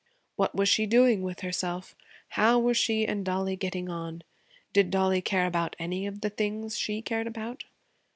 [0.35, 1.95] What was she doing with herself?
[2.29, 4.23] How were she and Dollie getting on?
[4.73, 7.65] Did Dollie care about any of the things she cared about?